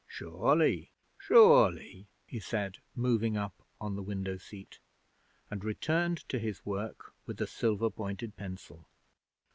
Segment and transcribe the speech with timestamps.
[0.07, 4.79] 'Surely sure ly!' he said, moving up on the window seat,
[5.51, 8.87] and returned to his work with a silver pointed pencil.